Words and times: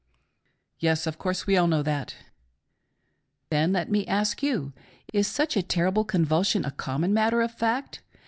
Yes, 0.79 1.05
of 1.05 1.19
course, 1.19 1.45
we 1.45 1.55
all 1.55 1.67
know 1.67 1.83
that. 1.83 2.15
M.: 2.15 2.27
Then 3.51 3.73
let 3.73 3.91
me 3.91 4.07
ask 4.07 4.41
you. 4.41 4.73
Is 5.13 5.27
such 5.27 5.55
a 5.55 5.61
terrible 5.61 6.05
convulsion 6.05 6.65
a 6.65 6.71
common 6.71 7.13
matter 7.13 7.43
of 7.43 7.51
fact. 7.53 8.01